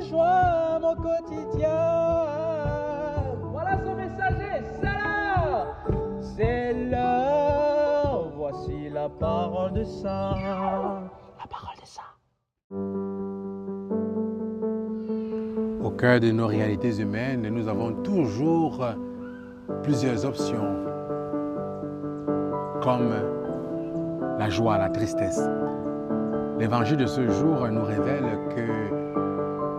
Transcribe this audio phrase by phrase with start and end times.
[0.00, 1.68] joie mon quotidien.
[3.50, 5.76] Voilà son messager, c'est l'heure.
[6.20, 10.34] C'est l'heure, voici la parole de ça.
[11.38, 12.02] La parole de ça.
[15.84, 18.84] Au cœur de nos réalités humaines, nous avons toujours
[19.82, 20.76] plusieurs options,
[22.82, 23.14] comme
[24.38, 25.48] la joie, la tristesse.
[26.58, 29.02] L'évangile de ce jour nous révèle que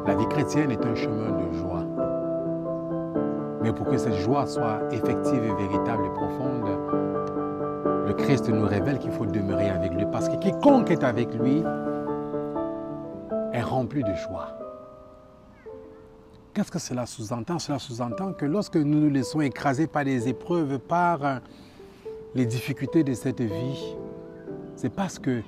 [0.05, 1.85] la vie chrétienne est un chemin de joie.
[3.62, 6.70] Mais pour que cette joie soit effective et véritable et profonde,
[8.05, 10.05] le Christ nous révèle qu'il faut demeurer avec lui.
[10.12, 11.63] Parce que quiconque est avec lui
[13.53, 14.57] est rempli de joie.
[16.54, 17.57] Qu'est-ce que cela sous-entend?
[17.57, 21.41] Cela sous-entend que lorsque nous nous laissons écraser par les épreuves, par
[22.35, 23.95] les difficultés de cette vie,
[24.76, 25.41] c'est parce que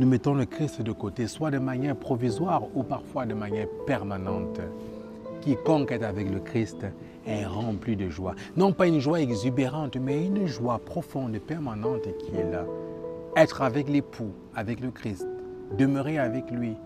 [0.00, 4.58] nous mettons le Christ de côté, soit de manière provisoire ou parfois de manière permanente.
[5.42, 6.86] Quiconque est avec le Christ
[7.26, 8.34] est rempli de joie.
[8.56, 12.64] Non pas une joie exubérante, mais une joie profonde et permanente qui est là.
[13.36, 15.26] Être avec l'époux, avec le Christ,
[15.76, 16.76] demeurer avec lui,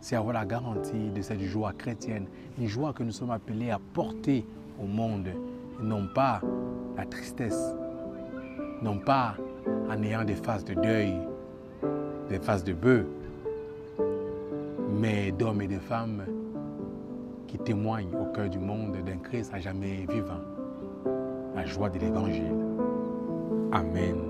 [0.00, 2.26] c'est avoir la garantie de cette joie chrétienne,
[2.60, 4.46] une joie que nous sommes appelés à porter
[4.80, 5.30] au monde,
[5.82, 6.40] non pas
[6.96, 7.74] la tristesse,
[8.82, 9.34] non pas
[9.90, 11.12] en ayant des phases de deuil,
[12.28, 13.06] des phases de bœuf,
[15.00, 16.24] mais d'hommes et de femmes
[17.46, 20.40] qui témoignent au cœur du monde d'un Christ à jamais vivant,
[21.54, 22.54] la joie de l'Évangile.
[23.72, 24.25] Amen.